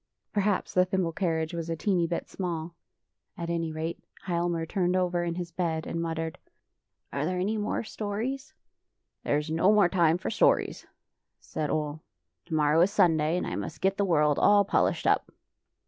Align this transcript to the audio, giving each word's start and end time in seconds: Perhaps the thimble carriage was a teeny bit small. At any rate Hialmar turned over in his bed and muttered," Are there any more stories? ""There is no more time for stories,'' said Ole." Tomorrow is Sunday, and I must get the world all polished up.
Perhaps 0.33 0.73
the 0.73 0.83
thimble 0.83 1.11
carriage 1.11 1.53
was 1.53 1.69
a 1.69 1.75
teeny 1.75 2.07
bit 2.07 2.27
small. 2.27 2.73
At 3.37 3.51
any 3.51 3.71
rate 3.71 3.99
Hialmar 4.25 4.65
turned 4.65 4.95
over 4.95 5.23
in 5.23 5.35
his 5.35 5.51
bed 5.51 5.85
and 5.85 6.01
muttered," 6.01 6.39
Are 7.13 7.23
there 7.23 7.37
any 7.37 7.55
more 7.55 7.83
stories? 7.83 8.55
""There 9.23 9.37
is 9.37 9.51
no 9.51 9.71
more 9.71 9.89
time 9.89 10.17
for 10.17 10.31
stories,'' 10.31 10.87
said 11.39 11.69
Ole." 11.69 12.01
Tomorrow 12.47 12.81
is 12.81 12.91
Sunday, 12.91 13.37
and 13.37 13.45
I 13.45 13.53
must 13.55 13.79
get 13.79 13.97
the 13.97 14.03
world 14.03 14.39
all 14.39 14.65
polished 14.65 15.05
up. 15.05 15.31